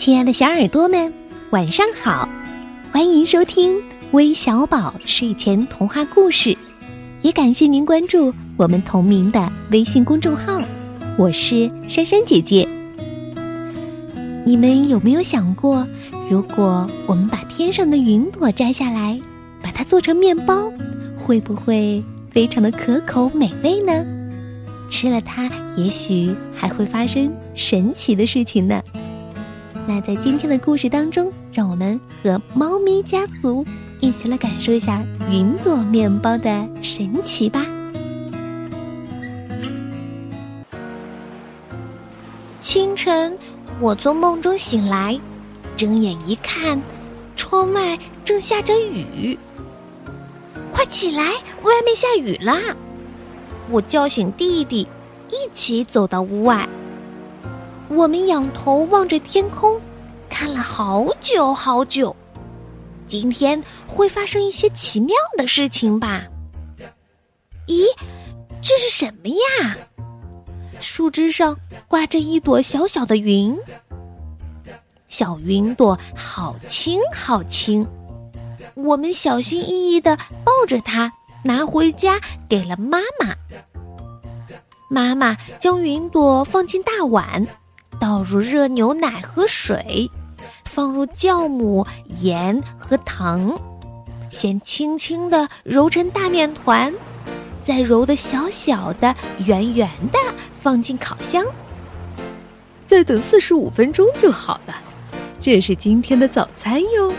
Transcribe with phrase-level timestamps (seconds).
[0.00, 1.12] 亲爱的小耳朵们，
[1.50, 2.26] 晚上好！
[2.90, 3.78] 欢迎收听
[4.12, 6.56] 微小宝睡前童话故事，
[7.20, 10.58] 也感谢您关注我们同名的微信公众号。
[11.18, 12.66] 我是珊珊姐姐。
[14.46, 15.86] 你们有没有想过，
[16.30, 19.20] 如果我们把天上的云朵摘下来，
[19.60, 20.72] 把它做成面包，
[21.18, 24.02] 会不会非常的可口美味呢？
[24.88, 28.82] 吃了它，也许还会发生神奇的事情呢。
[29.86, 33.64] 那在今天的故事当中，让我们和猫咪家族
[34.00, 37.66] 一起来感受一下云朵面包的神奇吧。
[42.60, 43.36] 清晨，
[43.80, 45.18] 我从梦中醒来，
[45.76, 46.80] 睁眼一看，
[47.34, 49.36] 窗外正下着雨。
[50.72, 52.58] 快起来，外面下雨啦！
[53.70, 54.86] 我叫醒弟弟，
[55.30, 56.68] 一起走到屋外。
[57.90, 59.80] 我们仰头望着天空，
[60.28, 62.14] 看了好久好久。
[63.08, 66.22] 今天会发生一些奇妙的事情吧？
[67.66, 67.84] 咦，
[68.62, 69.76] 这是什么呀？
[70.80, 73.58] 树枝上挂着一朵小小的云，
[75.08, 77.84] 小云朵好轻好轻。
[78.74, 83.34] 我们小心翼翼的抱着它，拿回家给了妈妈。
[84.88, 87.44] 妈妈将云朵放进大碗。
[88.00, 90.10] 倒入热牛奶和水，
[90.64, 91.86] 放入酵母、
[92.22, 93.54] 盐和糖，
[94.30, 96.92] 先轻轻地揉成大面团，
[97.62, 100.18] 再揉得小小的、圆圆的，
[100.60, 101.44] 放进烤箱。
[102.86, 104.74] 再等四十五分钟就好了。
[105.40, 107.12] 这是今天的早餐哟。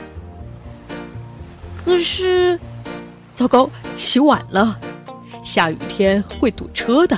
[1.86, 2.60] 可是，
[3.36, 4.78] 糟糕，起晚了，
[5.44, 7.18] 下雨天会堵车的。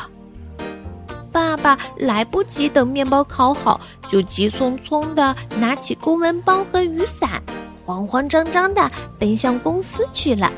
[1.34, 7.42] 爸爸来不及等面包烤好，就急匆匆地拿起公文包和雨伞，
[7.84, 10.52] 慌慌张张地奔向公司去了。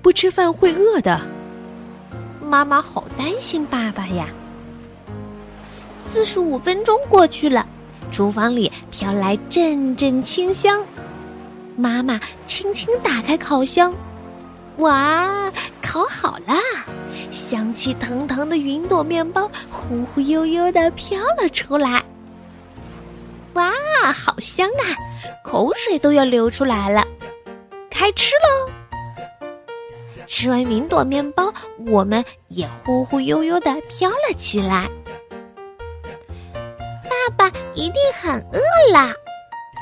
[0.00, 1.20] 不吃饭会饿的，
[2.40, 4.26] 妈妈好担心爸爸呀。
[6.10, 7.66] 四十五分钟过去了，
[8.10, 10.82] 厨房里飘来阵阵清香，
[11.76, 13.92] 妈妈轻轻打开烤箱，
[14.78, 15.52] 哇，
[15.88, 16.54] 烤好了！
[17.32, 22.04] 香气腾腾的云朵面包忽忽悠悠的飘了出来，
[23.54, 23.72] 哇，
[24.12, 24.84] 好香啊！
[25.42, 27.02] 口水都要流出来了。
[27.88, 28.70] 开吃喽！
[30.26, 31.50] 吃完云朵面包，
[31.86, 34.90] 我们也忽忽悠悠的飘了起来。
[37.08, 39.10] 爸爸一定很饿啦，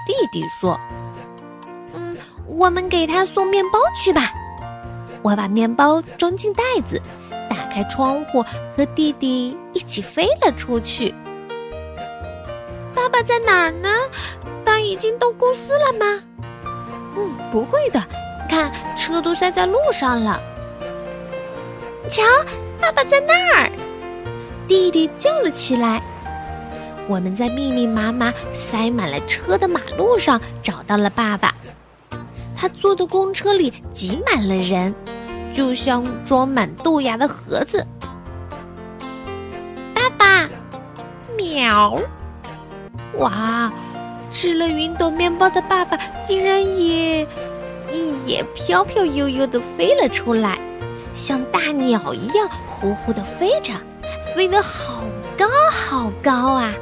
[0.06, 0.78] 弟弟说
[1.96, 2.16] ：“嗯，
[2.46, 4.30] 我们给他送面包去吧。”
[5.26, 7.02] 我把面包装进袋子。
[7.50, 8.44] 打开窗户，
[8.76, 11.12] 和弟弟一起飞了出去。
[12.94, 13.88] 爸爸在哪儿呢？
[14.64, 16.22] 他已经到公司了吗？
[17.16, 18.00] 嗯，不会的，
[18.48, 20.40] 看车都塞在路上了。
[22.08, 22.22] 瞧，
[22.80, 23.70] 爸爸在那儿！
[24.68, 26.00] 弟弟叫了起来。
[27.08, 31.52] 我们在密密麻麻、塞满了车的马路上找到了爸爸。
[32.56, 34.94] 他坐的公车里挤满了人。
[35.56, 37.82] 就像装满豆芽的盒子。
[39.94, 40.46] 爸爸，
[41.34, 41.98] 喵！
[43.14, 43.72] 哇，
[44.30, 47.26] 吃了云朵面包的爸爸竟然也
[48.26, 50.58] 也飘飘悠悠的飞了出来，
[51.14, 53.72] 像大鸟一样呼呼的飞着，
[54.34, 55.02] 飞得好
[55.38, 56.74] 高好高啊！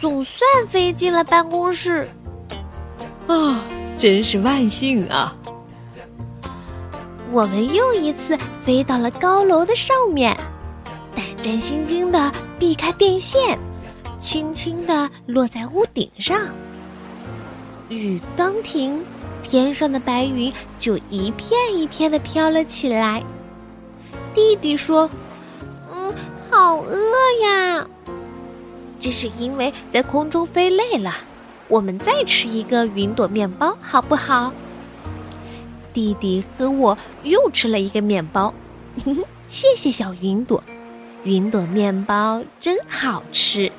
[0.00, 2.06] 总算飞进了办公室。
[3.26, 3.64] 啊，
[3.98, 5.34] 真是万幸啊！
[7.32, 10.36] 我们又一次飞到了高楼的上面，
[11.16, 13.58] 胆战心惊地避开电线，
[14.20, 16.38] 轻轻地落在屋顶上。
[17.88, 19.02] 雨刚停，
[19.42, 23.22] 天上的白云就一片一片地飘了起来。
[24.34, 25.08] 弟弟说
[25.90, 26.14] ：“嗯，
[26.50, 26.98] 好饿
[27.42, 27.86] 呀。”
[29.00, 31.14] 这是因为在空中飞累了。
[31.68, 34.52] 我们再吃一个云朵面包，好不好？
[35.92, 38.52] 弟弟和我又吃了一个面包，
[39.48, 40.62] 谢谢小云朵，
[41.24, 43.70] 云朵面包真好吃。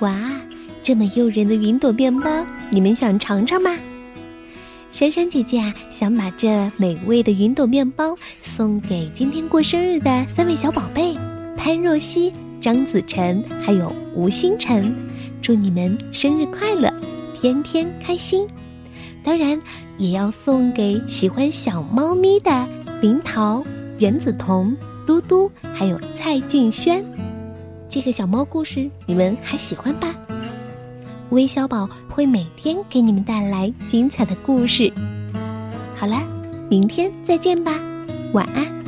[0.00, 0.18] 哇，
[0.82, 3.76] 这么诱人的云朵面包，你们想尝尝吗？
[4.92, 6.48] 珊珊姐姐啊，想把这
[6.78, 11.16] 美味的云朵面包送给今天过生日的三位小宝贝：
[11.56, 12.32] 潘若曦。
[12.60, 14.94] 张子晨还有吴星辰，
[15.40, 16.92] 祝你们生日快乐，
[17.34, 18.46] 天天开心！
[19.22, 19.60] 当然，
[19.98, 22.68] 也要送给喜欢小猫咪的
[23.00, 23.62] 林桃、
[23.98, 24.76] 袁子彤、
[25.06, 27.04] 嘟嘟还有蔡俊轩。
[27.88, 30.14] 这个小猫故事你们还喜欢吧？
[31.30, 34.92] 微小宝会每天给你们带来精彩的故事。
[35.94, 36.20] 好了，
[36.68, 37.78] 明天再见吧，
[38.32, 38.79] 晚安。